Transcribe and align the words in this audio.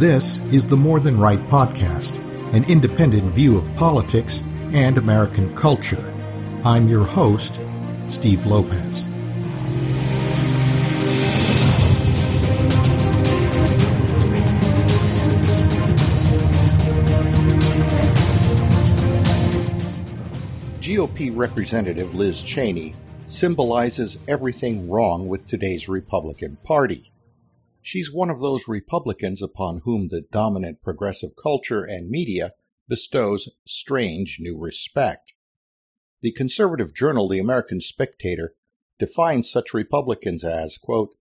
This 0.00 0.38
is 0.50 0.66
the 0.66 0.78
More 0.78 0.98
Than 0.98 1.20
Right 1.20 1.38
podcast, 1.48 2.16
an 2.54 2.64
independent 2.70 3.24
view 3.32 3.58
of 3.58 3.76
politics 3.76 4.42
and 4.72 4.96
American 4.96 5.54
culture. 5.54 6.02
I'm 6.64 6.88
your 6.88 7.04
host, 7.04 7.60
Steve 8.08 8.46
Lopez. 8.46 9.04
GOP 20.80 21.30
Representative 21.36 22.14
Liz 22.14 22.42
Cheney 22.42 22.94
symbolizes 23.26 24.26
everything 24.26 24.88
wrong 24.88 25.28
with 25.28 25.46
today's 25.46 25.90
Republican 25.90 26.56
Party. 26.64 27.10
She's 27.82 28.12
one 28.12 28.30
of 28.30 28.40
those 28.40 28.68
Republicans 28.68 29.42
upon 29.42 29.82
whom 29.84 30.08
the 30.08 30.22
dominant 30.22 30.82
progressive 30.82 31.34
culture 31.40 31.82
and 31.82 32.10
media 32.10 32.52
bestows 32.88 33.48
strange 33.66 34.38
new 34.40 34.58
respect. 34.58 35.32
The 36.20 36.32
conservative 36.32 36.94
journal 36.94 37.28
The 37.28 37.38
American 37.38 37.80
Spectator 37.80 38.54
defines 38.98 39.50
such 39.50 39.72
Republicans 39.72 40.44
as, 40.44 40.76
quote, 40.76 41.16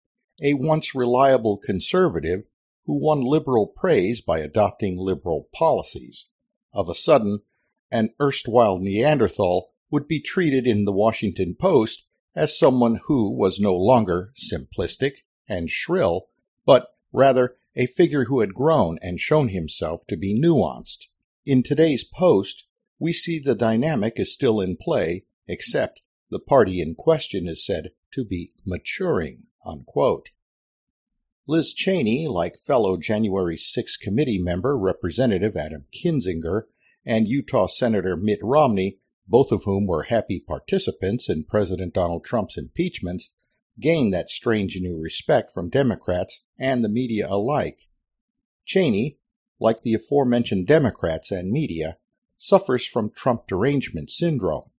a 0.43 0.55
once 0.55 0.95
reliable 0.95 1.59
conservative 1.59 2.45
who 2.87 2.99
won 2.99 3.21
liberal 3.21 3.67
praise 3.67 4.21
by 4.21 4.39
adopting 4.39 4.97
liberal 4.97 5.49
policies. 5.53 6.27
Of 6.73 6.89
a 6.89 6.95
sudden, 6.95 7.41
an 7.91 8.15
erstwhile 8.21 8.79
Neanderthal 8.79 9.71
would 9.91 10.09
be 10.09 10.21
treated 10.21 10.67
in 10.67 10.85
the 10.85 10.93
Washington 10.93 11.55
Post 11.55 12.05
as 12.35 12.59
someone 12.59 13.01
who 13.05 13.31
was 13.31 13.61
no 13.61 13.75
longer 13.75 14.33
simplistic 14.37 15.25
and 15.49 15.71
shrill, 15.71 16.29
but 16.67 16.89
rather 17.13 17.57
a 17.75 17.87
figure 17.87 18.25
who 18.25 18.41
had 18.41 18.53
grown 18.53 18.99
and 19.01 19.21
shown 19.21 19.49
himself 19.49 20.07
to 20.09 20.17
be 20.17 20.39
nuanced. 20.39 21.07
In 21.47 21.63
today's 21.63 22.05
Post, 22.05 22.65
we 22.99 23.13
see 23.13 23.39
the 23.39 23.55
dynamic 23.55 24.15
is 24.17 24.33
still 24.33 24.61
in 24.61 24.77
play, 24.77 25.25
except 25.47 26.03
the 26.31 26.41
party 26.41 26.81
in 26.81 26.95
question 26.95 27.47
is 27.47 27.65
said 27.65 27.91
to 28.13 28.25
be 28.25 28.53
maturing. 28.65 29.45
Unquote. 29.65 30.31
Liz 31.47 31.73
Cheney, 31.73 32.27
like 32.27 32.59
fellow 32.67 32.97
January 32.97 33.57
6 33.57 33.97
committee 33.99 34.39
member 34.39 34.77
Representative 34.77 35.57
Adam 35.57 35.87
Kinzinger 35.93 36.63
and 37.05 37.29
Utah 37.29 37.69
Senator 37.69 38.17
Mitt 38.17 38.41
Romney, 38.43 38.99
both 39.29 39.53
of 39.53 39.65
whom 39.65 39.87
were 39.87 40.05
happy 40.05 40.41
participants 40.41 41.29
in 41.29 41.45
President 41.45 41.95
Donald 41.95 42.25
Trump's 42.25 42.57
impeachments, 42.57 43.33
gained 43.81 44.13
that 44.15 44.31
strange 44.31 44.77
new 44.81 44.99
respect 44.99 45.53
from 45.53 45.69
Democrats 45.69 46.43
and 46.59 46.85
the 46.85 46.89
media 46.89 47.27
alike. 47.29 47.89
Cheney, 48.65 49.19
like 49.61 49.83
the 49.83 49.95
aforementioned 49.95 50.67
Democrats 50.67 51.31
and 51.31 51.51
media, 51.51 51.99
suffers 52.39 52.87
from 52.87 53.11
Trump 53.11 53.47
derangement 53.47 54.11
syndrome. 54.11 54.71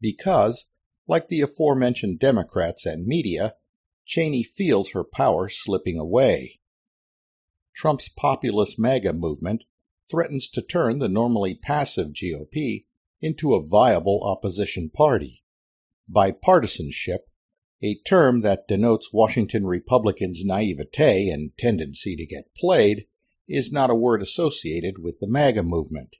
Because, 0.00 0.66
like 1.06 1.28
the 1.28 1.40
aforementioned 1.40 2.18
Democrats 2.18 2.86
and 2.86 3.06
media, 3.06 3.56
Cheney 4.04 4.42
feels 4.42 4.90
her 4.90 5.04
power 5.04 5.48
slipping 5.48 5.98
away. 5.98 6.60
Trump's 7.74 8.08
populist 8.08 8.78
MAGA 8.78 9.12
movement 9.12 9.64
threatens 10.10 10.48
to 10.50 10.62
turn 10.62 10.98
the 10.98 11.08
normally 11.08 11.54
passive 11.54 12.08
GOP 12.08 12.84
into 13.20 13.54
a 13.54 13.66
viable 13.66 14.22
opposition 14.22 14.90
party. 14.90 15.42
Bipartisanship, 16.10 17.20
a 17.84 17.96
term 17.96 18.40
that 18.40 18.66
denotes 18.66 19.12
Washington 19.12 19.66
Republicans' 19.66 20.42
naivete 20.42 21.28
and 21.28 21.54
tendency 21.58 22.16
to 22.16 22.24
get 22.24 22.54
played, 22.56 23.04
is 23.46 23.70
not 23.70 23.90
a 23.90 23.94
word 23.94 24.22
associated 24.22 24.98
with 24.98 25.18
the 25.20 25.28
MAGA 25.28 25.62
movement. 25.62 26.16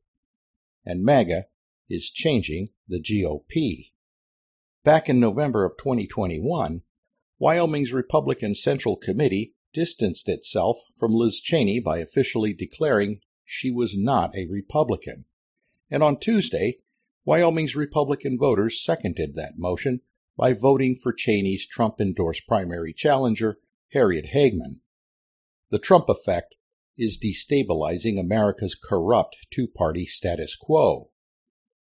And 0.84 1.02
MAGA 1.02 1.46
is 1.88 2.10
changing 2.10 2.68
the 2.86 3.00
GOP. 3.00 3.92
Back 4.84 5.08
in 5.08 5.18
November 5.18 5.64
of 5.64 5.78
2021, 5.78 6.82
Wyoming's 7.38 7.94
Republican 7.94 8.54
Central 8.54 8.96
Committee 8.96 9.54
distanced 9.72 10.28
itself 10.28 10.82
from 11.00 11.14
Liz 11.14 11.40
Cheney 11.40 11.80
by 11.80 11.96
officially 11.96 12.52
declaring 12.52 13.20
she 13.42 13.70
was 13.70 13.96
not 13.96 14.36
a 14.36 14.46
Republican. 14.50 15.24
And 15.90 16.02
on 16.02 16.18
Tuesday, 16.18 16.80
Wyoming's 17.24 17.74
Republican 17.74 18.36
voters 18.36 18.84
seconded 18.84 19.34
that 19.34 19.56
motion 19.56 20.02
by 20.36 20.52
voting 20.52 20.96
for 21.00 21.12
Cheney's 21.12 21.66
Trump 21.66 22.00
endorsed 22.00 22.46
primary 22.46 22.92
challenger, 22.92 23.58
Harriet 23.92 24.26
Hageman. 24.34 24.80
The 25.70 25.78
Trump 25.78 26.08
effect 26.08 26.56
is 26.96 27.18
destabilizing 27.18 28.18
America's 28.18 28.74
corrupt 28.76 29.36
two 29.50 29.66
party 29.66 30.06
status 30.06 30.56
quo. 30.56 31.10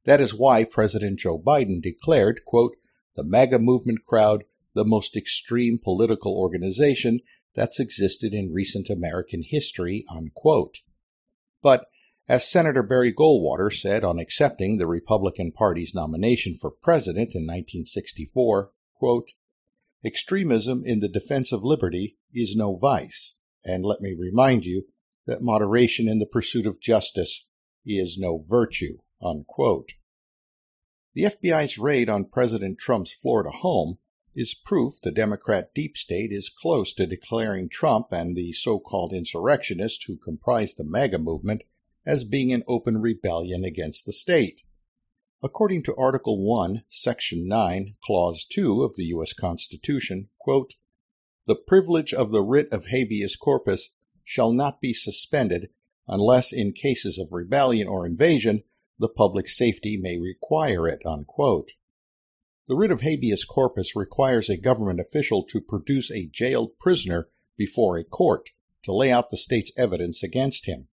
That 0.05 0.21
is 0.21 0.35
why 0.35 0.65
President 0.65 1.19
Joe 1.19 1.39
Biden 1.39 1.83
declared, 1.83 2.43
quote, 2.47 2.77
the 3.17 3.25
MAGA 3.25 3.59
movement 3.59 4.05
crowd 4.07 4.45
the 4.75 4.85
most 4.85 5.17
extreme 5.17 5.79
political 5.83 6.37
organization 6.37 7.21
that's 7.55 7.81
existed 7.81 8.33
in 8.33 8.53
recent 8.53 8.89
American 8.89 9.43
history, 9.43 10.05
unquote. 10.09 10.79
But 11.63 11.87
as 12.31 12.49
Senator 12.49 12.85
Barry 12.85 13.13
Goldwater 13.13 13.77
said 13.77 14.05
on 14.05 14.21
accepting 14.21 14.79
the 14.79 14.87
Republican 14.87 15.51
Party's 15.51 15.97
nomination 15.97 16.55
for 16.55 16.71
president 16.71 17.35
in 17.35 17.43
1964, 17.43 18.71
quote, 18.95 19.33
Extremism 20.05 20.85
in 20.87 21.01
the 21.01 21.09
defense 21.09 21.51
of 21.51 21.65
liberty 21.65 22.19
is 22.33 22.55
no 22.55 22.77
vice, 22.77 23.35
and 23.65 23.85
let 23.85 24.01
me 24.01 24.15
remind 24.17 24.65
you 24.65 24.85
that 25.27 25.43
moderation 25.43 26.09
in 26.09 26.21
the 26.21 26.25
pursuit 26.25 26.67
of 26.67 26.81
justice 26.81 27.49
is 27.85 28.17
no 28.17 28.45
virtue. 28.49 28.99
Unquote. 29.21 29.95
The 31.15 31.25
FBI's 31.25 31.79
raid 31.79 32.09
on 32.09 32.27
President 32.27 32.79
Trump's 32.79 33.13
Florida 33.13 33.51
home 33.51 33.99
is 34.37 34.55
proof 34.55 35.01
the 35.03 35.11
Democrat 35.11 35.75
deep 35.75 35.97
state 35.97 36.31
is 36.31 36.49
close 36.49 36.95
to 36.95 37.09
declaring 37.09 37.69
Trump 37.69 38.13
and 38.13 38.37
the 38.37 38.53
so 38.53 38.79
called 38.79 39.13
insurrectionists 39.13 40.05
who 40.05 40.17
comprise 40.17 40.75
the 40.75 40.85
MAGA 40.85 41.19
movement 41.19 41.63
as 42.07 42.25
being 42.25 42.51
in 42.51 42.63
open 42.67 42.99
rebellion 42.99 43.65
against 43.65 44.07
the 44.07 44.13
state. 44.13 44.63
According 45.43 45.83
to 45.85 45.97
Article 45.97 46.43
1, 46.45 46.85
Section 46.91 47.49
9, 47.49 47.97
Clause 48.03 48.47
2 48.51 48.83
of 48.83 48.97
the 48.97 49.05
U.S. 49.05 49.33
Constitution, 49.33 50.29
quote, 50.39 50.75
the 51.47 51.57
privilege 51.57 52.13
of 52.13 52.31
the 52.31 52.43
writ 52.43 52.69
of 52.71 52.87
habeas 52.87 53.35
corpus 53.37 53.91
shall 54.23 54.53
not 54.53 54.81
be 54.81 54.93
suspended 54.93 55.71
unless 56.07 56.53
in 56.53 56.73
cases 56.73 57.19
of 57.19 57.33
rebellion 57.33 57.89
or 57.89 58.07
invasion 58.07 58.63
the 58.99 59.09
public 59.09 59.49
safety 59.49 59.97
may 59.97 60.19
require 60.19 60.87
it. 60.87 61.01
Unquote. 61.07 61.71
The 62.69 62.77
writ 62.77 62.91
of 62.91 63.01
habeas 63.01 63.45
corpus 63.45 63.97
requires 63.97 64.49
a 64.49 64.57
government 64.57 65.01
official 65.01 65.43
to 65.45 65.61
produce 65.61 66.11
a 66.11 66.27
jailed 66.27 66.79
prisoner 66.79 67.29
before 67.57 67.97
a 67.97 68.05
court 68.05 68.51
to 68.85 68.93
lay 68.93 69.11
out 69.11 69.31
the 69.31 69.37
state's 69.37 69.73
evidence 69.77 70.23
against 70.23 70.67
him. 70.67 70.89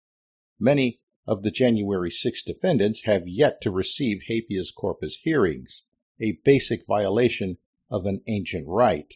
Many 0.63 1.01
of 1.27 1.43
the 1.43 1.51
January 1.51 2.09
6 2.09 2.41
defendants 2.41 3.03
have 3.03 3.27
yet 3.27 3.59
to 3.63 3.69
receive 3.69 4.21
habeas 4.27 4.71
corpus 4.71 5.17
hearings, 5.17 5.83
a 6.21 6.39
basic 6.45 6.87
violation 6.87 7.57
of 7.91 8.05
an 8.05 8.21
ancient 8.27 8.65
right. 8.69 9.13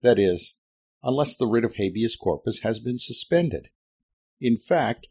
That 0.00 0.18
is, 0.18 0.56
unless 1.02 1.36
the 1.36 1.46
writ 1.46 1.66
of 1.66 1.74
habeas 1.74 2.16
corpus 2.16 2.60
has 2.60 2.80
been 2.80 2.98
suspended. 2.98 3.68
In 4.40 4.56
fact, 4.56 5.08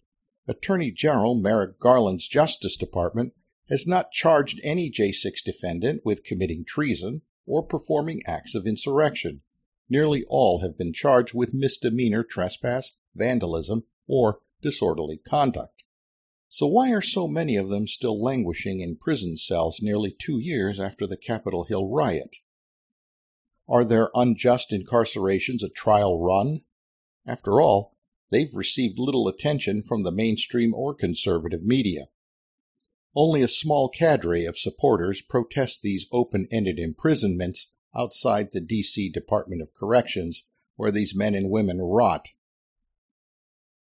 Attorney 0.47 0.89
General 0.89 1.35
Merrick 1.35 1.77
Garland's 1.79 2.27
Justice 2.27 2.75
Department 2.75 3.33
has 3.69 3.85
not 3.85 4.11
charged 4.11 4.59
any 4.63 4.89
J6 4.89 5.43
defendant 5.45 6.01
with 6.03 6.23
committing 6.23 6.65
treason 6.65 7.21
or 7.45 7.61
performing 7.61 8.23
acts 8.25 8.55
of 8.55 8.65
insurrection. 8.65 9.41
Nearly 9.87 10.25
all 10.27 10.61
have 10.61 10.75
been 10.75 10.91
charged 10.91 11.35
with 11.35 11.53
misdemeanor 11.53 12.23
trespass, 12.23 12.95
vandalism, 13.13 13.83
or 14.07 14.39
disorderly 14.61 15.17
conduct. 15.17 15.83
So 16.49 16.65
why 16.65 16.91
are 16.91 17.01
so 17.01 17.27
many 17.27 17.55
of 17.57 17.69
them 17.69 17.87
still 17.87 18.21
languishing 18.21 18.79
in 18.79 18.95
prison 18.95 19.35
cells 19.37 19.79
nearly 19.81 20.11
two 20.11 20.39
years 20.39 20.79
after 20.79 21.05
the 21.05 21.17
Capitol 21.17 21.65
Hill 21.65 21.89
riot? 21.89 22.37
Are 23.67 23.83
their 23.83 24.09
unjust 24.15 24.71
incarcerations 24.71 25.61
a 25.61 25.69
trial 25.69 26.19
run? 26.19 26.61
After 27.25 27.59
all, 27.59 27.97
they've 28.29 28.55
received 28.55 28.97
little 28.97 29.27
attention 29.27 29.83
from 29.83 30.03
the 30.03 30.11
mainstream 30.11 30.73
or 30.73 30.93
conservative 30.95 31.63
media. 31.63 32.07
Only 33.13 33.41
a 33.41 33.49
small 33.49 33.89
cadre 33.89 34.45
of 34.45 34.57
supporters 34.57 35.21
protest 35.21 35.81
these 35.81 36.07
open 36.11 36.47
ended 36.49 36.79
imprisonments 36.79 37.67
outside 37.93 38.51
the 38.51 38.61
D.C. 38.61 39.09
Department 39.09 39.61
of 39.61 39.73
Corrections, 39.73 40.43
where 40.75 40.91
these 40.91 41.15
men 41.15 41.35
and 41.35 41.49
women 41.49 41.81
rot. 41.81 42.29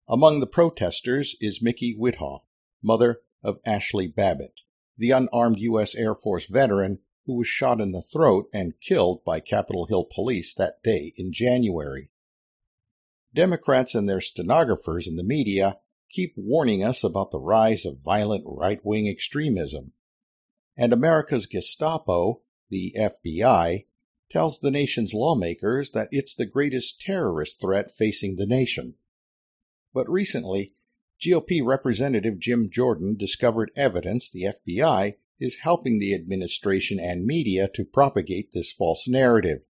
Among 0.08 0.40
the 0.40 0.48
protesters 0.48 1.36
is 1.40 1.64
Micki 1.64 1.98
Witthoeft, 1.98 2.46
mother 2.82 3.22
of 3.44 3.62
Ashli 3.64 4.14
Babbitt, 4.14 4.62
the 4.98 5.12
unarmed 5.12 5.60
U.S. 5.60 5.96
Air 5.96 6.16
Force 6.16 6.48
veteran 6.48 7.00
who 7.26 7.38
was 7.38 7.48
shot 7.48 7.80
in 7.80 7.92
the 7.92 8.02
throat 8.02 8.50
and 8.54 8.80
killed 8.82 9.24
by 9.24 9.40
Capitol 9.40 9.86
Hill 9.86 10.06
police 10.06 10.54
that 10.56 10.82
day 10.84 11.14
in 11.16 11.32
January. 11.32 12.10
Democrats 13.34 13.96
and 13.96 14.10
their 14.10 14.22
stenographers 14.22 15.08
in 15.08 15.16
the 15.16 15.24
media 15.24 15.80
keep 16.10 16.34
warning 16.36 16.84
us 16.84 17.04
about 17.04 17.32
the 17.32 17.40
rise 17.40 17.86
of 17.86 18.00
violent 18.00 18.44
right 18.46 18.84
wing 18.84 19.08
extremism. 19.08 19.94
And 20.76 20.92
America's 20.92 21.46
Gestapo, 21.46 22.42
the 22.70 22.96
FBI, 22.98 23.86
tells 24.30 24.60
the 24.60 24.72
nation's 24.72 25.14
lawmakers 25.14 25.92
that 25.92 26.10
it's 26.12 26.36
the 26.36 26.46
greatest 26.46 27.00
terrorist 27.00 27.62
threat 27.62 27.92
facing 27.92 28.36
the 28.36 28.48
nation. 28.48 28.96
But 29.94 30.10
recently, 30.10 30.74
GOP 31.20 31.62
Representative 31.64 32.40
Jim 32.40 32.70
Jordan 32.72 33.16
discovered 33.18 33.72
evidence 33.76 34.30
the 34.30 34.48
FBI 34.68 35.16
is 35.40 35.58
helping 35.64 36.00
the 36.00 36.14
administration 36.14 37.00
and 37.00 37.26
media 37.26 37.70
to 37.74 37.84
propagate 37.84 38.54
this 38.54 38.72
false 38.72 39.08
narrative. 39.08 39.64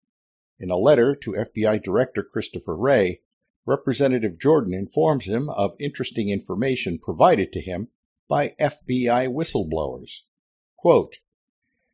In 0.59 0.69
a 0.69 0.77
letter 0.77 1.15
to 1.15 1.31
FBI 1.31 1.81
Director 1.81 2.23
Christopher 2.23 2.75
Wray, 2.75 3.21
Representative 3.65 4.39
Jordan 4.39 4.73
informs 4.73 5.25
him 5.25 5.49
of 5.49 5.75
interesting 5.79 6.29
information 6.29 6.99
provided 6.99 7.53
to 7.53 7.61
him 7.61 7.89
by 8.27 8.55
FBI 8.59 9.27
whistleblowers. 9.27 10.21
Quote, 10.77 11.17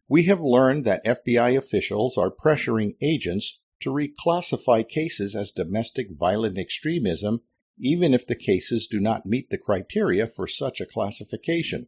we 0.08 0.24
have 0.24 0.40
learned 0.42 0.86
that 0.86 1.06
FBI 1.06 1.58
officials 1.58 2.18
are 2.18 2.32
pressuring 2.32 2.96
agents 3.02 3.60
to 3.82 3.90
reclassify 3.90 4.88
cases 4.88 5.36
as 5.36 5.52
domestic 5.52 6.08
violent 6.12 6.58
extremism 6.58 7.42
even 7.78 8.14
if 8.14 8.26
the 8.26 8.36
cases 8.36 8.88
do 8.88 9.00
not 9.00 9.26
meet 9.26 9.50
the 9.50 9.58
criteria 9.58 10.28
for 10.28 10.48
such 10.48 10.80
a 10.80 10.86
classification. 10.86 11.88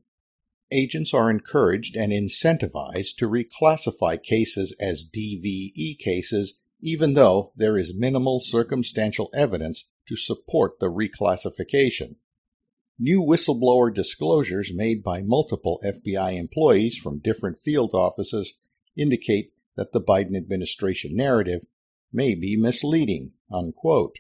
Agents 0.72 1.13
are 1.13 1.30
encouraged 1.30 1.95
and 1.95 2.12
incentivized 2.12 3.16
to 3.18 3.30
reclassify 3.30 4.22
cases 4.22 4.75
as 4.80 5.10
DVE 5.10 5.98
cases 5.98 6.56
even 6.80 7.13
though 7.16 7.51
there 7.56 7.78
is 7.78 7.94
minimal 7.95 8.39
circumstantial 8.39 9.30
evidence 9.34 9.86
to 10.07 10.16
support 10.16 10.80
the 10.80 10.92
reclassification. 10.92 12.16
New 13.00 13.22
whistleblower 13.22 13.94
disclosures 13.94 14.72
made 14.74 15.04
by 15.04 15.22
multiple 15.22 15.80
FBI 15.84 16.38
employees 16.38 16.98
from 16.98 17.19
different 17.19 17.60
field 17.63 17.94
offices 17.94 18.54
indicate 18.95 19.51
that 19.75 19.92
the 19.92 20.01
Biden 20.01 20.36
administration 20.36 21.16
narrative 21.16 21.62
may 22.12 22.34
be 22.34 22.56
misleading. 22.57 23.34
Unquote. 23.51 24.18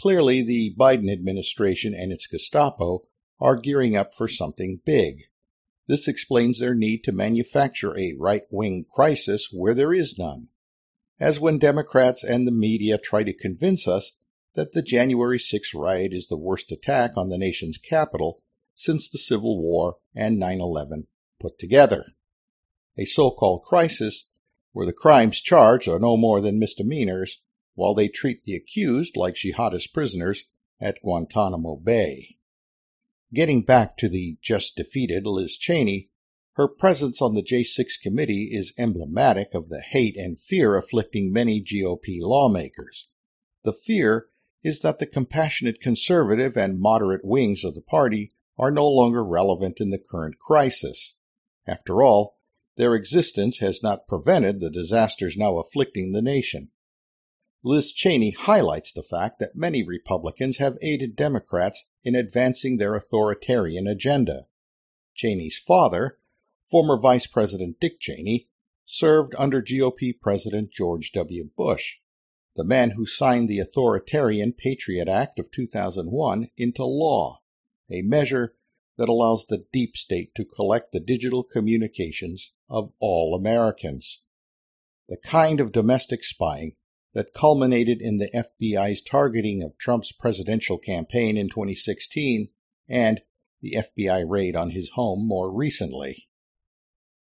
Clearly, 0.00 0.42
the 0.42 0.74
Biden 0.78 1.12
administration 1.12 1.94
and 1.94 2.12
its 2.12 2.26
Gestapo 2.26 3.06
are 3.40 3.56
gearing 3.56 3.96
up 3.96 4.14
for 4.14 4.28
something 4.28 4.80
big. 4.84 5.24
This 5.86 6.08
explains 6.08 6.58
their 6.58 6.74
need 6.74 7.04
to 7.04 7.12
manufacture 7.12 7.96
a 7.98 8.14
right 8.18 8.44
wing 8.50 8.86
crisis 8.92 9.48
where 9.52 9.74
there 9.74 9.92
is 9.92 10.18
none 10.18 10.48
as 11.22 11.38
when 11.38 11.58
Democrats 11.58 12.24
and 12.24 12.46
the 12.46 12.52
media 12.52 12.98
try 12.98 13.22
to 13.22 13.32
convince 13.32 13.86
us 13.86 14.12
that 14.54 14.72
the 14.72 14.82
January 14.82 15.38
6 15.38 15.74
riot 15.74 16.12
is 16.12 16.28
the 16.28 16.36
worst 16.36 16.72
attack 16.72 17.12
on 17.16 17.28
the 17.28 17.38
nation's 17.38 17.78
capital 17.78 18.42
since 18.74 19.08
the 19.08 19.18
Civil 19.18 19.60
War 19.60 19.98
and 20.14 20.38
9 20.38 20.60
11 20.60 21.06
put 21.38 21.58
together. 21.58 22.06
A 22.98 23.04
so 23.04 23.30
called 23.30 23.62
crisis 23.62 24.28
where 24.72 24.86
the 24.86 24.92
crimes 24.92 25.40
charged 25.40 25.88
are 25.88 25.98
no 25.98 26.16
more 26.16 26.40
than 26.40 26.58
misdemeanors, 26.58 27.41
while 27.74 27.94
they 27.94 28.08
treat 28.08 28.44
the 28.44 28.54
accused 28.54 29.16
like 29.16 29.34
jihadist 29.34 29.92
prisoners 29.92 30.44
at 30.80 31.00
Guantanamo 31.02 31.76
Bay. 31.76 32.36
Getting 33.32 33.62
back 33.62 33.96
to 33.98 34.08
the 34.08 34.36
just 34.42 34.76
defeated 34.76 35.26
Liz 35.26 35.56
Cheney, 35.56 36.10
her 36.54 36.68
presence 36.68 37.22
on 37.22 37.34
the 37.34 37.42
J6 37.42 38.00
committee 38.02 38.50
is 38.52 38.74
emblematic 38.78 39.54
of 39.54 39.70
the 39.70 39.80
hate 39.80 40.16
and 40.16 40.38
fear 40.38 40.76
afflicting 40.76 41.32
many 41.32 41.62
GOP 41.62 42.18
lawmakers. 42.20 43.08
The 43.64 43.72
fear 43.72 44.26
is 44.62 44.80
that 44.80 44.98
the 44.98 45.06
compassionate 45.06 45.80
conservative 45.80 46.56
and 46.56 46.78
moderate 46.78 47.24
wings 47.24 47.64
of 47.64 47.74
the 47.74 47.80
party 47.80 48.32
are 48.58 48.70
no 48.70 48.86
longer 48.86 49.24
relevant 49.24 49.80
in 49.80 49.90
the 49.90 49.98
current 49.98 50.38
crisis. 50.38 51.16
After 51.66 52.02
all, 52.02 52.36
their 52.76 52.94
existence 52.94 53.58
has 53.58 53.82
not 53.82 54.06
prevented 54.06 54.60
the 54.60 54.70
disasters 54.70 55.36
now 55.36 55.58
afflicting 55.58 56.12
the 56.12 56.22
nation. 56.22 56.70
Liz 57.64 57.92
Cheney 57.92 58.32
highlights 58.32 58.92
the 58.92 59.04
fact 59.04 59.38
that 59.38 59.54
many 59.54 59.84
Republicans 59.84 60.56
have 60.56 60.76
aided 60.82 61.14
Democrats 61.14 61.86
in 62.02 62.16
advancing 62.16 62.76
their 62.76 62.96
authoritarian 62.96 63.86
agenda. 63.86 64.48
Cheney's 65.14 65.58
father, 65.58 66.18
former 66.68 66.98
Vice 66.98 67.26
President 67.26 67.78
Dick 67.78 68.00
Cheney, 68.00 68.48
served 68.84 69.32
under 69.38 69.62
GOP 69.62 70.12
President 70.20 70.72
George 70.72 71.12
W. 71.12 71.50
Bush, 71.56 71.98
the 72.56 72.64
man 72.64 72.90
who 72.90 73.06
signed 73.06 73.48
the 73.48 73.60
authoritarian 73.60 74.52
Patriot 74.52 75.06
Act 75.06 75.38
of 75.38 75.52
2001 75.52 76.48
into 76.56 76.84
law, 76.84 77.42
a 77.88 78.02
measure 78.02 78.56
that 78.96 79.08
allows 79.08 79.46
the 79.46 79.64
deep 79.72 79.96
state 79.96 80.34
to 80.34 80.44
collect 80.44 80.90
the 80.90 81.00
digital 81.00 81.44
communications 81.44 82.52
of 82.68 82.92
all 82.98 83.36
Americans. 83.36 84.22
The 85.08 85.16
kind 85.16 85.60
of 85.60 85.70
domestic 85.70 86.24
spying 86.24 86.74
that 87.14 87.34
culminated 87.34 88.00
in 88.00 88.18
the 88.18 88.30
FBI's 88.30 89.02
targeting 89.02 89.62
of 89.62 89.76
Trump's 89.78 90.12
presidential 90.12 90.78
campaign 90.78 91.36
in 91.36 91.48
2016 91.48 92.48
and 92.88 93.20
the 93.60 93.76
FBI 93.76 94.24
raid 94.26 94.56
on 94.56 94.70
his 94.70 94.90
home 94.90 95.26
more 95.26 95.50
recently. 95.52 96.28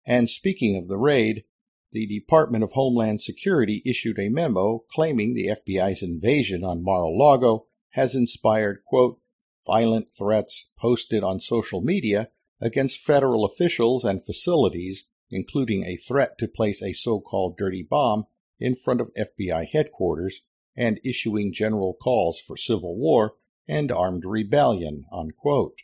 And 0.06 0.30
speaking 0.30 0.76
of 0.76 0.88
the 0.88 0.98
raid, 0.98 1.44
the 1.90 2.06
Department 2.06 2.64
of 2.64 2.72
Homeland 2.72 3.20
Security 3.22 3.82
issued 3.84 4.18
a 4.18 4.28
memo 4.28 4.84
claiming 4.90 5.32
the 5.32 5.48
FBI's 5.48 6.02
invasion 6.02 6.62
on 6.62 6.84
Mar-a-Lago 6.84 7.66
has 7.90 8.14
inspired, 8.14 8.82
quote, 8.86 9.20
violent 9.66 10.08
threats 10.16 10.68
posted 10.78 11.22
on 11.22 11.40
social 11.40 11.80
media 11.80 12.30
against 12.60 13.00
federal 13.00 13.44
officials 13.44 14.04
and 14.04 14.24
facilities, 14.24 15.08
including 15.30 15.84
a 15.84 15.96
threat 15.96 16.38
to 16.38 16.48
place 16.48 16.82
a 16.82 16.92
so-called 16.92 17.56
dirty 17.56 17.82
bomb 17.82 18.26
in 18.58 18.76
front 18.76 19.00
of 19.00 19.12
FBI 19.14 19.68
headquarters 19.68 20.42
and 20.76 21.00
issuing 21.04 21.52
general 21.52 21.94
calls 21.94 22.38
for 22.38 22.56
civil 22.56 22.96
war 22.96 23.34
and 23.66 23.92
armed 23.92 24.24
rebellion, 24.24 25.04
unquote. 25.12 25.78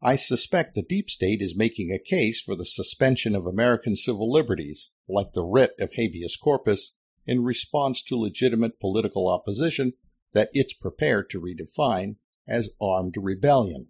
I 0.00 0.16
suspect 0.16 0.74
the 0.74 0.82
deep 0.82 1.08
state 1.08 1.40
is 1.40 1.56
making 1.56 1.90
a 1.90 1.98
case 1.98 2.40
for 2.40 2.54
the 2.54 2.66
suspension 2.66 3.34
of 3.34 3.46
American 3.46 3.96
civil 3.96 4.30
liberties, 4.30 4.90
like 5.08 5.32
the 5.32 5.44
writ 5.44 5.72
of 5.78 5.92
habeas 5.94 6.36
corpus, 6.36 6.92
in 7.26 7.42
response 7.42 8.02
to 8.04 8.16
legitimate 8.16 8.78
political 8.78 9.28
opposition 9.28 9.94
that 10.32 10.50
it's 10.52 10.74
prepared 10.74 11.30
to 11.30 11.40
redefine 11.40 12.16
as 12.46 12.70
armed 12.80 13.14
rebellion. 13.16 13.88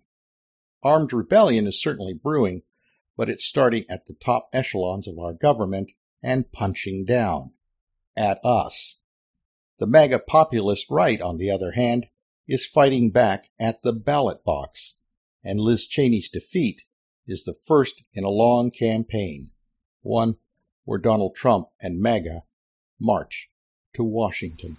Armed 0.82 1.12
rebellion 1.12 1.66
is 1.66 1.82
certainly 1.82 2.14
brewing, 2.14 2.62
but 3.16 3.28
it's 3.28 3.44
starting 3.44 3.84
at 3.88 4.06
the 4.06 4.14
top 4.14 4.48
echelons 4.52 5.08
of 5.08 5.18
our 5.18 5.32
government 5.32 5.90
and 6.24 6.50
punching 6.50 7.04
down 7.04 7.52
at 8.16 8.40
us. 8.44 8.98
The 9.78 9.86
MAGA 9.86 10.20
populist 10.20 10.86
right, 10.90 11.20
on 11.20 11.36
the 11.36 11.50
other 11.50 11.72
hand, 11.72 12.06
is 12.48 12.66
fighting 12.66 13.10
back 13.10 13.50
at 13.60 13.82
the 13.82 13.92
ballot 13.92 14.44
box 14.44 14.96
and 15.44 15.60
Liz 15.60 15.86
Cheney's 15.86 16.30
defeat 16.30 16.84
is 17.26 17.44
the 17.44 17.54
first 17.54 18.02
in 18.14 18.24
a 18.24 18.30
long 18.30 18.70
campaign, 18.70 19.50
one 20.00 20.36
where 20.84 20.98
Donald 20.98 21.36
Trump 21.36 21.68
and 21.80 22.00
MAGA 22.00 22.42
march 22.98 23.50
to 23.94 24.02
Washington. 24.02 24.76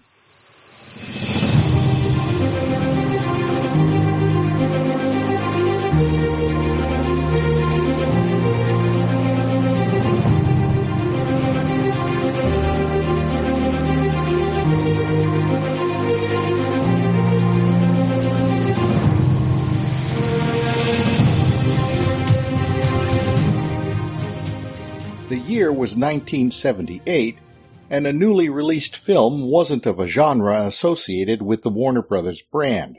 Year 25.66 25.72
was 25.72 25.96
1978, 25.96 27.38
and 27.90 28.06
a 28.06 28.12
newly 28.12 28.48
released 28.48 28.96
film 28.96 29.50
wasn't 29.50 29.84
of 29.84 29.98
a 29.98 30.06
genre 30.06 30.64
associated 30.64 31.42
with 31.42 31.62
the 31.62 31.70
Warner 31.70 32.02
Brothers 32.02 32.40
brand. 32.40 32.98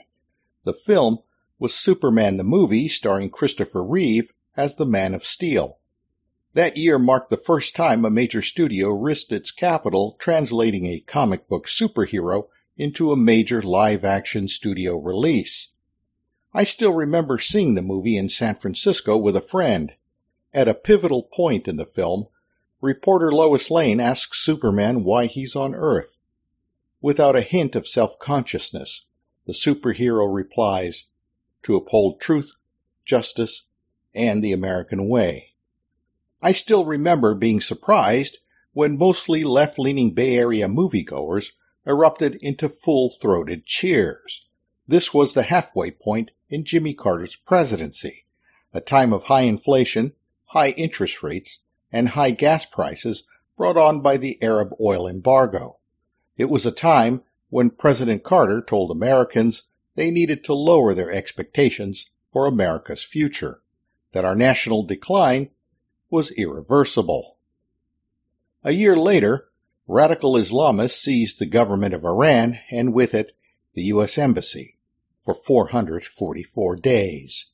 The 0.65 0.74
film 0.74 1.19
was 1.57 1.74
Superman 1.74 2.36
the 2.36 2.43
movie 2.43 2.89
starring 2.89 3.29
Christopher 3.29 3.81
Reeve 3.81 4.33
as 4.57 4.75
the 4.75 4.86
Man 4.86 5.13
of 5.13 5.24
Steel. 5.24 5.77
That 6.55 6.75
year 6.75 7.00
marked 7.00 7.29
the 7.29 7.38
first 7.38 7.74
time 7.74 8.03
a 8.03 8.09
major 8.09 8.41
studio 8.41 8.89
risked 8.89 9.31
its 9.31 9.50
capital 9.50 10.17
translating 10.19 10.88
a 10.88 11.00
comic 11.00 11.47
book 11.47 11.67
superhero 11.67 12.50
into 12.75 13.13
a 13.13 13.15
major 13.15 13.62
live 13.62 14.03
action 14.03 14.50
studio 14.50 14.97
release. 14.97 15.69
I 16.53 16.65
still 16.65 16.93
remember 16.93 17.39
seeing 17.39 17.75
the 17.75 17.81
movie 17.81 18.17
in 18.17 18.27
San 18.27 18.55
Francisco 18.55 19.15
with 19.15 19.38
a 19.38 19.41
friend. 19.41 19.93
At 20.53 20.67
a 20.67 20.74
pivotal 20.74 21.24
point 21.24 21.69
in 21.69 21.77
the 21.77 21.86
film, 21.86 22.27
reporter 22.88 23.34
Lois 23.34 23.70
Lane 23.70 24.00
asks 24.00 24.41
Superman 24.41 25.03
why 25.03 25.25
he's 25.25 25.58
on 25.58 25.75
Earth. 25.75 26.17
without 27.01 27.36
a 27.36 27.41
hint 27.41 27.75
of 27.75 27.88
self-consciousness. 27.88 29.06
The 29.46 29.53
superhero 29.53 30.34
replies, 30.34 31.06
to 31.63 31.75
uphold 31.75 32.20
truth, 32.20 32.53
justice, 33.06 33.63
and 34.13 34.44
the 34.44 34.51
American 34.51 35.08
way. 35.08 35.53
I 36.41 36.51
still 36.51 36.86
remember 36.86 37.34
being 37.34 37.62
surprised 37.62 38.39
when 38.74 38.98
mostly 38.98 39.44
left-leaning 39.44 40.13
Bay 40.13 40.38
Area 40.38 40.67
moviegoers 40.67 41.51
erupted 41.86 42.36
into 42.41 42.70
full-throated 42.70 43.65
cheers. 43.65 44.48
This 44.88 45.13
was 45.13 45.34
the 45.34 45.44
halfway 45.44 45.91
point 45.91 46.32
in 46.50 46.63
Jimmy 46.63 46.94
Carter's 46.94 47.36
presidency, 47.36 48.25
a 48.74 48.82
time 48.82 49.13
of 49.13 49.24
high 49.24 49.41
inflation, 49.41 50.13
high 50.48 50.72
interest 50.72 51.24
rates, 51.24 51.60
and 51.91 52.10
high 52.10 52.32
gas 52.32 52.65
prices 52.65 53.24
brought 53.56 53.77
on 53.77 54.01
by 54.01 54.17
the 54.17 54.41
Arab 54.41 54.74
oil 54.79 55.08
embargo. 55.08 55.77
It 56.38 56.50
was 56.50 56.65
a 56.65 56.72
time 56.72 57.24
when 57.50 57.70
President 57.70 58.24
Carter 58.24 58.62
told 58.62 58.91
Americans 58.91 59.63
they 59.96 60.12
needed 60.12 60.44
to 60.44 60.53
lower 60.53 60.94
their 60.94 61.12
expectations 61.12 62.08
for 62.32 62.46
America's 62.46 63.03
future, 63.03 63.62
that 64.12 64.25
our 64.25 64.36
national 64.36 64.84
decline 64.84 65.50
was 66.10 66.32
irreversible. 66.32 67.38
A 68.63 68.72
year 68.72 68.96
later, 68.96 69.50
radical 69.88 70.34
Islamists 70.34 71.01
seized 71.01 71.39
the 71.39 71.46
government 71.46 71.94
of 71.94 72.06
Iran 72.06 72.60
and 72.70 72.94
with 72.94 73.13
it 73.13 73.36
the 73.74 73.84
U.S. 73.84 74.17
Embassy 74.17 74.77
for 75.24 75.34
444 75.34 76.75
days. 76.77 77.46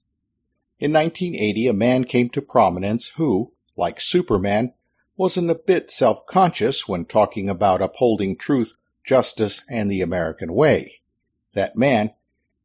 In 0.79 0.91
1980, 0.91 1.67
a 1.67 1.73
man 1.73 2.03
came 2.03 2.29
to 2.29 2.41
prominence 2.41 3.13
who, 3.15 3.53
like 3.77 3.99
Superman, 3.99 4.73
wasn't 5.15 5.49
a 5.49 5.55
bit 5.55 5.91
self-conscious 5.91 6.87
when 6.87 7.05
talking 7.05 7.49
about 7.49 7.81
upholding 7.81 8.35
truth, 8.35 8.73
justice, 9.05 9.63
and 9.69 9.91
the 9.91 10.01
American 10.01 10.53
way. 10.53 11.01
That 11.53 11.75
man 11.75 12.13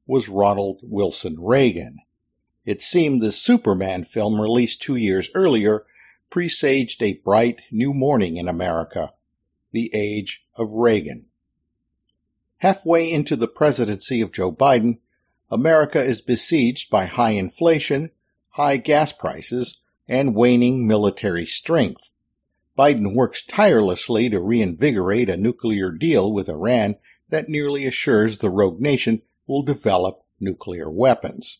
was 0.06 0.28
Ronald 0.28 0.80
Wilson 0.82 1.36
Reagan. 1.38 1.98
It 2.64 2.82
seemed 2.82 3.20
the 3.20 3.32
Superman 3.32 4.04
film 4.04 4.40
released 4.40 4.82
two 4.82 4.96
years 4.96 5.30
earlier 5.34 5.84
presaged 6.30 7.02
a 7.02 7.14
bright 7.14 7.62
new 7.70 7.94
morning 7.94 8.36
in 8.36 8.48
America, 8.48 9.12
the 9.72 9.90
age 9.94 10.44
of 10.56 10.70
Reagan. 10.72 11.26
Halfway 12.58 13.10
into 13.10 13.36
the 13.36 13.48
presidency 13.48 14.20
of 14.20 14.32
Joe 14.32 14.52
Biden, 14.52 14.98
America 15.50 16.02
is 16.02 16.20
besieged 16.20 16.90
by 16.90 17.06
high 17.06 17.30
inflation, 17.30 18.10
high 18.50 18.76
gas 18.76 19.12
prices, 19.12 19.80
and 20.08 20.34
waning 20.34 20.86
military 20.86 21.44
strength. 21.46 22.10
Biden 22.78 23.14
works 23.14 23.44
tirelessly 23.44 24.30
to 24.30 24.40
reinvigorate 24.40 25.28
a 25.28 25.36
nuclear 25.36 25.90
deal 25.90 26.32
with 26.32 26.48
Iran 26.48 26.96
that 27.28 27.48
nearly 27.48 27.86
assures 27.86 28.38
the 28.38 28.50
rogue 28.50 28.80
nation 28.80 29.22
will 29.46 29.62
develop 29.62 30.22
nuclear 30.40 30.90
weapons. 30.90 31.58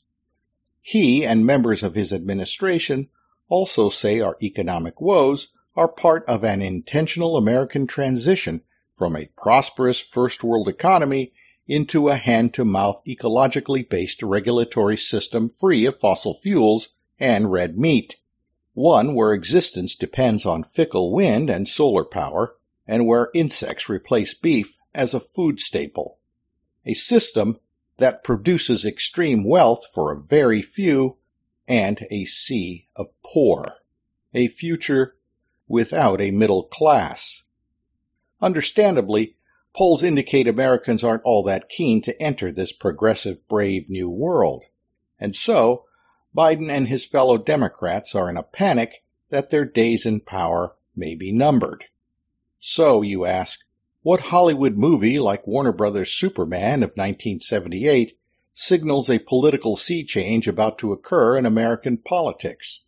He 0.81 1.25
and 1.27 1.45
members 1.45 1.83
of 1.83 1.95
his 1.95 2.13
administration 2.13 3.09
also 3.49 3.91
say 3.91 4.21
our 4.21 4.37
economic 4.43 5.01
woes 5.01 5.49
are 5.77 5.89
part 5.89 6.25
of 6.27 6.45
an 6.45 6.63
intentional 6.63 7.37
American 7.37 7.87
transition 7.87 8.63
from 8.97 9.15
a 9.15 9.31
prosperous 9.37 10.01
first 10.01 10.43
world 10.43 10.69
economy 10.69 11.33
into 11.67 12.09
a 12.09 12.17
hand 12.17 12.55
to 12.55 12.65
mouth 12.65 13.03
ecologically 13.07 13.89
based 13.89 14.23
regulatory 14.23 14.97
system 14.97 15.49
free 15.49 15.85
of 15.85 16.01
fossil 16.01 16.35
fuels 16.35 16.89
and 17.21 17.53
red 17.53 17.79
meat. 17.79 18.17
One 18.79 19.17
where 19.17 19.33
existence 19.33 19.97
depends 19.97 20.47
on 20.47 20.63
fickle 20.63 21.13
wind 21.13 21.51
and 21.51 21.67
solar 21.67 22.05
power, 22.05 22.55
and 22.87 23.09
where 23.09 23.33
insects 23.35 23.89
replace 23.89 24.35
beef 24.35 24.79
as 24.95 25.13
a 25.13 25.19
food 25.19 25.59
staple. 25.59 26.21
A 26.87 26.95
system 26.95 27.59
that 27.97 28.23
produces 28.23 28.85
extreme 28.85 29.43
wealth 29.43 29.85
for 29.93 30.13
a 30.13 30.21
very 30.21 30.63
few 30.63 31.17
and 31.67 32.07
a 32.09 32.25
sea 32.27 32.87
of 32.95 33.09
poor. 33.25 33.75
A 34.33 34.47
future 34.47 35.17
without 35.67 36.21
a 36.21 36.31
middle 36.31 36.63
class. 36.63 37.43
Understandably, 38.41 39.35
polls 39.75 40.05
indicate 40.05 40.47
Americans 40.47 41.03
aren't 41.03 41.25
all 41.25 41.43
that 41.43 41.69
keen 41.69 42.01
to 42.03 42.23
enter 42.23 42.53
this 42.53 42.71
progressive, 42.71 43.49
brave 43.49 43.91
new 43.91 44.09
world. 44.09 44.63
And 45.19 45.35
so, 45.35 45.87
Biden 46.39 46.71
and 46.71 46.87
his 46.87 47.05
fellow 47.05 47.37
Democrats 47.37 48.15
are 48.15 48.31
in 48.31 48.37
a 48.37 48.45
panic 48.45 49.03
that 49.29 49.51
their 49.51 49.65
days 49.65 50.07
in 50.07 50.21
power 50.21 50.77
may 50.95 51.17
be 51.17 51.33
numbered. 51.33 51.87
So, 52.61 53.03
you 53.03 53.25
ask, 53.25 53.59
what 54.03 54.21
Hollywood 54.21 54.77
movie 54.77 55.19
like 55.19 55.49
Warner 55.49 55.73
Brothers' 55.73 56.13
Superman 56.13 56.85
of 56.85 56.91
1978 56.91 58.17
signals 58.55 59.11
a 59.11 59.19
political 59.19 59.77
sea 59.77 60.05
change 60.05 60.47
about 60.47 60.79
to 60.79 60.93
occur 60.93 61.37
in 61.37 61.45
American 61.45 61.97
politics. 61.97 62.83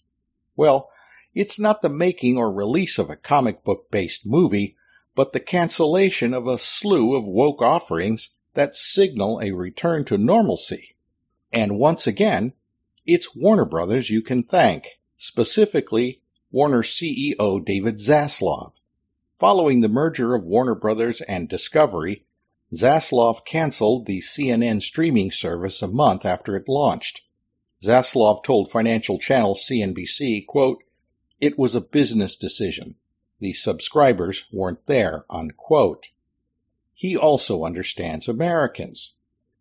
Well, 0.54 0.88
it's 1.35 1.59
not 1.59 1.83
the 1.83 1.88
making 1.88 2.38
or 2.38 2.52
release 2.52 3.00
of 3.00 3.11
a 3.11 3.16
comic 3.16 3.64
book 3.64 3.90
based 3.90 4.25
movie, 4.25 4.76
but 5.16 5.33
the 5.33 5.40
cancellation 5.40 6.33
of 6.35 6.47
a 6.47 6.57
slew 6.57 7.16
of 7.16 7.25
woke 7.25 7.62
offerings 7.62 8.30
that 8.54 8.76
signal 8.76 9.40
a 9.42 9.50
return 9.50 10.04
to 10.04 10.16
normalcy. 10.16 10.95
And 11.52 11.80
once 11.80 12.07
again, 12.07 12.52
it's 13.12 13.35
Warner 13.35 13.64
Brothers 13.64 14.09
you 14.09 14.23
can 14.23 14.45
thank, 14.45 15.00
specifically 15.17 16.23
Warner 16.52 16.85
CEO 16.85 17.64
David 17.64 17.97
Zaslav. 17.97 18.75
Following 19.37 19.81
the 19.81 19.88
merger 19.88 20.37
of 20.37 20.45
Warner 20.45 20.76
Brothers 20.76 21.21
and 21.23 21.49
Discovery, 21.49 22.25
Zaslav 22.73 23.45
canceled 23.45 24.07
the 24.07 24.21
CNN 24.21 24.81
streaming 24.81 25.33
service 25.33 25.83
a 25.83 25.88
month 25.88 26.25
after 26.25 26.55
it 26.55 26.69
launched. 26.69 27.23
Zaslav 27.83 28.45
told 28.45 28.71
financial 28.71 29.19
channel 29.19 29.57
CNBC, 29.57 30.47
quote, 30.47 30.85
It 31.40 31.59
was 31.59 31.75
a 31.75 31.81
business 31.81 32.37
decision. 32.37 32.95
The 33.40 33.55
subscribers 33.55 34.45
weren't 34.52 34.87
there, 34.87 35.25
unquote. 35.29 36.11
He 36.95 37.17
also 37.17 37.64
understands 37.64 38.29
Americans. 38.29 39.14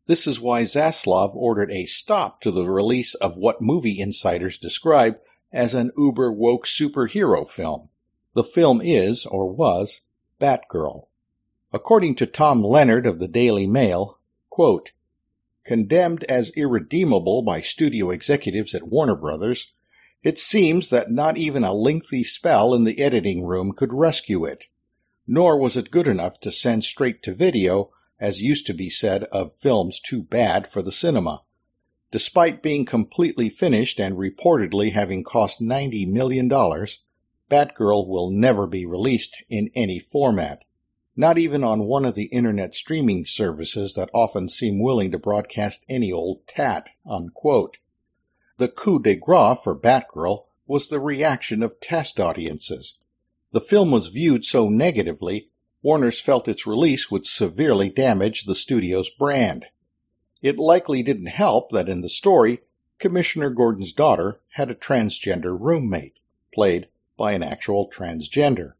This 0.10 0.26
is 0.26 0.42
why 0.42 0.64
Zaslav 0.64 1.36
ordered 1.36 1.70
a 1.70 1.86
stop 1.86 2.42
to 2.42 2.50
the 2.50 2.66
release 2.66 3.14
of 3.14 3.38
what 3.38 3.62
movie 3.62 4.00
insiders 4.00 4.58
describe 4.58 5.20
as 5.54 5.76
an 5.76 5.92
uber 5.96 6.32
woke 6.32 6.66
superhero 6.66 7.48
film. 7.48 7.90
The 8.34 8.44
film 8.44 8.82
is, 8.84 9.28
or 9.28 9.54
was, 9.54 10.02
Batgirl. 10.42 11.04
According 11.72 12.16
to 12.16 12.26
Tom 12.26 12.64
Leonard 12.64 13.06
of 13.06 13.20
the 13.20 13.28
Daily 13.28 13.68
Mail, 13.68 14.18
quote, 14.50 14.94
condemned 15.64 16.24
as 16.24 16.50
irredeemable 16.58 17.44
by 17.44 17.62
studio 17.62 18.10
executives 18.10 18.74
at 18.74 18.88
Warner 18.88 19.16
Brothers, 19.16 19.72
it 20.24 20.40
seems 20.40 20.90
that 20.90 21.12
not 21.12 21.38
even 21.38 21.64
a 21.64 21.72
lengthy 21.72 22.24
spell 22.24 22.74
in 22.74 22.84
the 22.84 23.00
editing 23.00 23.46
room 23.46 23.74
could 23.74 23.94
rescue 23.94 24.44
it. 24.44 24.66
Nor 25.28 25.60
was 25.60 25.78
it 25.78 25.92
good 25.92 26.08
enough 26.08 26.40
to 26.40 26.52
send 26.52 26.84
straight 26.84 27.22
to 27.22 27.36
video, 27.36 27.92
as 28.20 28.42
used 28.42 28.66
to 28.68 28.74
be 28.74 28.90
said 28.90 29.24
of 29.26 29.56
films 29.56 30.00
too 30.00 30.24
bad 30.24 30.68
for 30.72 30.82
the 30.82 30.92
cinema. 30.92 31.44
Despite 32.12 32.64
being 32.64 32.86
completely 32.86 33.50
finished 33.50 34.00
and 34.00 34.16
reportedly 34.16 34.92
having 34.92 35.24
cost 35.24 35.62
$90 35.62 36.08
million, 36.08 36.50
Batgirl 36.50 38.08
will 38.08 38.32
never 38.32 38.68
be 38.68 38.86
released 38.86 39.44
in 39.50 39.70
any 39.76 40.00
format 40.00 40.64
not 41.20 41.38
even 41.38 41.66
on 41.66 41.82
one 41.82 42.06
of 42.06 42.16
the 42.16 42.28
internet 42.28 42.74
streaming 42.74 43.26
services 43.26 43.94
that 43.94 44.10
often 44.14 44.48
seem 44.48 44.82
willing 44.82 45.12
to 45.12 45.20
broadcast 45.20 45.84
any 45.90 46.14
old 46.14 46.48
tat. 46.48 46.88
Unquote. 47.06 47.76
The 48.56 48.70
coup 48.70 49.02
de 49.02 49.16
grace 49.16 49.58
for 49.62 49.78
Batgirl 49.78 50.46
was 50.66 50.88
the 50.88 51.02
reaction 51.02 51.62
of 51.62 51.82
test 51.82 52.22
audiences. 52.22 52.94
The 53.52 53.60
film 53.60 53.92
was 53.92 54.08
viewed 54.08 54.46
so 54.46 54.70
negatively, 54.70 55.49
Warner's 55.82 56.20
felt 56.20 56.48
its 56.48 56.68
release 56.68 57.10
would 57.10 57.26
severely 57.26 57.90
damage 57.90 58.44
the 58.44 58.56
studio's 58.56 59.10
brand. 59.10 59.66
It 60.42 60.58
likely 60.58 61.04
didn't 61.04 61.28
help 61.28 61.72
that 61.72 61.90
in 61.90 62.02
the 62.02 62.10
story, 62.10 62.60
Commissioner 62.98 63.50
Gordon's 63.50 63.94
daughter 63.94 64.42
had 64.56 64.70
a 64.70 64.76
transgender 64.76 65.58
roommate, 65.58 66.20
played 66.54 66.90
by 67.18 67.32
an 67.32 67.44
actual 67.44 67.90
transgender. 67.90 68.74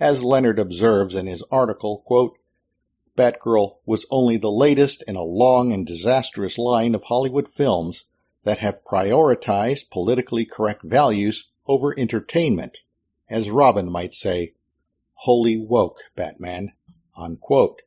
As 0.00 0.22
Leonard 0.22 0.58
observes 0.58 1.14
in 1.14 1.26
his 1.26 1.44
article, 1.50 1.98
quote, 2.06 2.38
Batgirl 3.16 3.76
was 3.86 4.06
only 4.10 4.36
the 4.36 4.50
latest 4.50 5.04
in 5.06 5.14
a 5.14 5.22
long 5.22 5.72
and 5.72 5.86
disastrous 5.86 6.58
line 6.58 6.94
of 6.94 7.04
Hollywood 7.04 7.48
films 7.48 8.06
that 8.42 8.58
have 8.58 8.84
prioritized 8.84 9.90
politically 9.90 10.44
correct 10.44 10.82
values 10.82 11.48
over 11.66 11.98
entertainment, 11.98 12.78
as 13.30 13.50
Robin 13.50 13.90
might 13.90 14.14
say, 14.14 14.53
holy 15.24 15.56
woke 15.56 16.00
Batman, 16.14 16.70
unquote. 17.16 17.80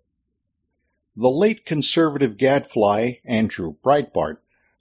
The 1.15 1.29
late 1.29 1.65
conservative 1.65 2.35
gadfly 2.35 3.19
Andrew 3.25 3.75
Breitbart 3.85 4.37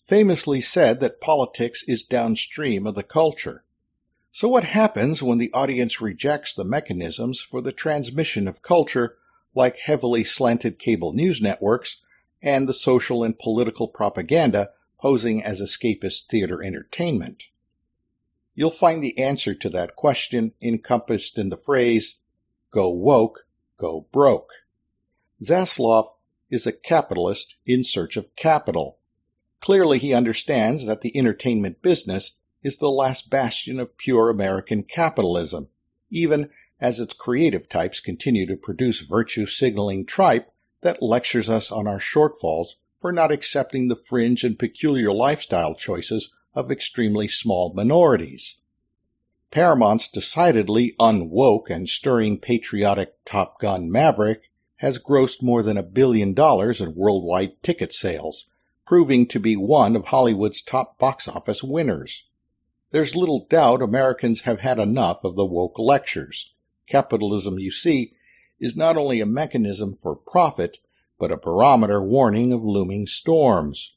famously 0.06 0.62
said 0.62 1.00
that 1.00 1.20
politics 1.20 1.82
is 1.86 2.02
downstream 2.02 2.86
of 2.86 2.94
the 2.94 3.02
culture. 3.02 3.62
So 4.32 4.48
what 4.48 4.64
happens 4.64 5.22
when 5.22 5.36
the 5.36 5.52
audience 5.52 6.00
rejects 6.00 6.54
the 6.54 6.64
mechanisms 6.64 7.42
for 7.42 7.60
the 7.60 7.72
transmission 7.72 8.48
of 8.48 8.62
culture 8.62 9.18
like 9.54 9.76
heavily 9.78 10.24
slanted 10.24 10.78
cable 10.78 11.12
news 11.12 11.42
networks 11.42 11.98
and 12.40 12.66
the 12.66 12.74
social 12.74 13.22
and 13.22 13.38
political 13.38 13.86
propaganda 13.86 14.70
posing 14.98 15.42
as 15.42 15.60
escapist 15.60 16.28
theater 16.30 16.62
entertainment? 16.62 17.48
You'll 18.54 18.70
find 18.70 19.02
the 19.02 19.18
answer 19.18 19.54
to 19.54 19.68
that 19.68 19.94
question 19.94 20.54
encompassed 20.62 21.36
in 21.36 21.50
the 21.50 21.58
phrase, 21.58 22.20
go 22.76 22.90
woke, 22.90 23.46
go 23.78 24.06
broke. 24.12 24.52
Zaslav 25.42 26.10
is 26.50 26.66
a 26.66 26.72
capitalist 26.72 27.54
in 27.64 27.82
search 27.82 28.18
of 28.18 28.36
capital. 28.36 28.98
Clearly 29.62 29.98
he 29.98 30.12
understands 30.12 30.84
that 30.84 31.00
the 31.00 31.16
entertainment 31.16 31.80
business 31.80 32.32
is 32.62 32.76
the 32.76 32.90
last 32.90 33.30
bastion 33.30 33.80
of 33.80 33.96
pure 33.96 34.28
American 34.28 34.82
capitalism, 34.82 35.68
even 36.10 36.50
as 36.78 37.00
its 37.00 37.14
creative 37.14 37.66
types 37.66 37.98
continue 37.98 38.46
to 38.46 38.56
produce 38.56 39.00
virtue 39.00 39.46
signaling 39.46 40.04
tripe 40.04 40.52
that 40.82 41.02
lectures 41.02 41.48
us 41.48 41.72
on 41.72 41.86
our 41.86 41.98
shortfalls 41.98 42.74
for 43.00 43.10
not 43.10 43.32
accepting 43.32 43.88
the 43.88 43.96
fringe 43.96 44.44
and 44.44 44.58
peculiar 44.58 45.10
lifestyle 45.14 45.74
choices 45.74 46.30
of 46.54 46.70
extremely 46.70 47.26
small 47.26 47.72
minorities. 47.74 48.58
Paramount's 49.50 50.08
decidedly 50.08 50.94
unwoke 50.98 51.70
and 51.70 51.88
stirring 51.88 52.38
patriotic 52.38 53.14
Top 53.24 53.60
Gun 53.60 53.90
Maverick 53.90 54.50
has 54.76 54.98
grossed 54.98 55.42
more 55.42 55.62
than 55.62 55.78
a 55.78 55.82
billion 55.82 56.34
dollars 56.34 56.80
in 56.80 56.94
worldwide 56.94 57.62
ticket 57.62 57.92
sales, 57.92 58.50
proving 58.86 59.26
to 59.26 59.40
be 59.40 59.56
one 59.56 59.96
of 59.96 60.06
Hollywood's 60.06 60.60
top 60.62 60.98
box 60.98 61.26
office 61.26 61.62
winners. 61.62 62.24
There's 62.90 63.16
little 63.16 63.46
doubt 63.48 63.82
Americans 63.82 64.42
have 64.42 64.60
had 64.60 64.78
enough 64.78 65.24
of 65.24 65.36
the 65.36 65.46
woke 65.46 65.78
lectures. 65.78 66.52
Capitalism, 66.86 67.58
you 67.58 67.70
see, 67.70 68.12
is 68.60 68.76
not 68.76 68.96
only 68.96 69.20
a 69.20 69.26
mechanism 69.26 69.92
for 69.92 70.14
profit, 70.14 70.78
but 71.18 71.32
a 71.32 71.36
barometer 71.36 72.02
warning 72.02 72.52
of 72.52 72.62
looming 72.62 73.06
storms. 73.06 73.96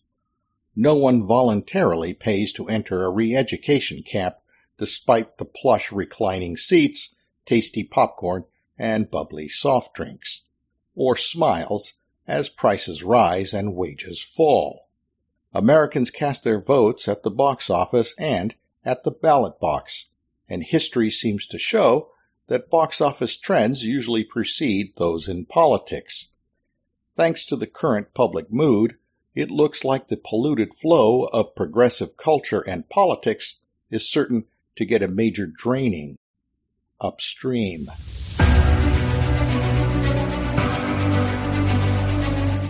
No 0.76 0.96
one 0.96 1.28
voluntarily 1.28 2.14
pays 2.14 2.54
to 2.54 2.68
enter 2.68 3.04
a 3.04 3.10
re-education 3.10 4.04
camp 4.04 4.36
despite 4.80 5.38
the 5.38 5.46
plush 5.46 5.92
reclining 5.92 6.58
seats, 6.58 7.14
tasty 7.46 7.84
popcorn, 7.84 8.46
and 8.78 9.12
bubbly 9.12 9.48
soft 9.48 9.94
drinks, 9.94 10.42
or 10.96 11.16
smiles 11.16 11.94
as 12.28 12.50
prices 12.50 13.04
rise 13.04 13.54
and 13.54 13.76
wages 13.76 14.22
fall. 14.22 14.88
Americans 15.54 16.10
cast 16.10 16.44
their 16.44 16.62
votes 16.62 17.08
at 17.08 17.24
the 17.24 17.32
box 17.32 17.70
office 17.70 18.14
and 18.18 18.56
at 18.86 19.04
the 19.04 19.12
ballot 19.12 19.60
box, 19.60 20.06
and 20.48 20.64
history 20.64 21.12
seems 21.12 21.46
to 21.46 21.60
show 21.60 22.12
that 22.48 22.70
box 22.70 23.02
office 23.02 23.36
trends 23.36 23.84
usually 23.84 24.24
precede 24.24 24.94
those 24.96 25.28
in 25.28 25.46
politics. 25.46 26.30
Thanks 27.16 27.46
to 27.46 27.56
the 27.56 27.68
current 27.68 28.14
public 28.14 28.52
mood, 28.52 28.96
it 29.36 29.52
looks 29.52 29.84
like 29.84 30.08
the 30.08 30.18
polluted 30.18 30.74
flow 30.76 31.26
of 31.26 31.56
progressive 31.56 32.16
culture 32.16 32.62
and 32.62 32.90
politics 32.90 33.58
is 33.90 34.10
certain 34.10 34.46
to 34.80 34.86
get 34.86 35.04
a 35.04 35.10
major 35.10 35.46
draining 35.46 36.18
upstream. 37.02 37.88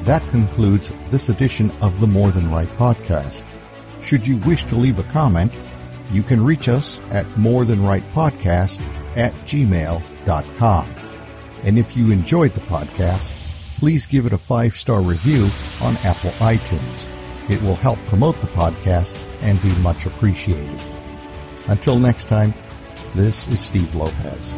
That 0.06 0.28
concludes 0.32 0.92
this 1.10 1.30
edition 1.30 1.70
of 1.84 2.02
the 2.02 2.08
More 2.08 2.32
Than 2.32 2.50
Right 2.50 2.68
podcast. 2.78 3.44
Should 4.02 4.26
you 4.26 4.38
wish 4.38 4.64
to 4.66 4.76
leave 4.76 4.98
a 4.98 5.04
comment, 5.04 5.60
you 6.12 6.24
can 6.24 6.44
reach 6.44 6.68
us 6.68 7.00
at 7.12 7.28
morethanrightpodcast 7.36 8.82
at 9.16 9.34
gmail.com. 9.46 10.96
And 11.62 11.78
if 11.78 11.96
you 11.96 12.10
enjoyed 12.10 12.56
the 12.56 12.62
podcast, 12.62 13.30
please 13.78 14.08
give 14.08 14.26
it 14.26 14.34
a 14.34 14.38
five 14.40 14.74
star 14.74 15.02
review 15.02 15.48
on 15.84 15.96
Apple 15.98 16.32
iTunes. 16.40 17.08
It 17.52 17.62
will 17.62 17.76
help 17.76 18.00
promote 18.08 18.42
the 18.42 18.48
podcast 18.48 19.24
and 19.44 19.62
be 19.62 19.76
much 19.84 20.08
appreciated. 20.08 20.99
Until 21.70 22.00
next 22.00 22.26
time, 22.26 22.54
this 23.14 23.48
is 23.48 23.60
Steve 23.60 23.94
Lopez. 23.94 24.56